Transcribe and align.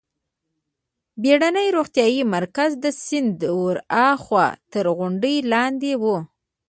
بېړنی 1.21 1.67
روغتیايي 1.77 2.21
مرکز 2.35 2.71
د 2.83 2.85
سیند 3.03 3.37
ورهاخوا 3.63 4.47
تر 4.71 4.85
غونډۍ 4.97 5.37
لاندې 5.53 5.91
و. 6.01 6.03